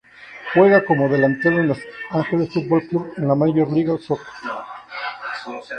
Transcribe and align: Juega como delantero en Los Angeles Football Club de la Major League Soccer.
Juega 0.55 0.83
como 0.83 1.09
delantero 1.09 1.59
en 1.59 1.67
Los 1.67 1.77
Angeles 2.09 2.49
Football 2.51 2.87
Club 2.87 3.15
de 3.17 3.27
la 3.27 3.35
Major 3.35 3.71
League 3.71 3.95
Soccer. 3.99 4.25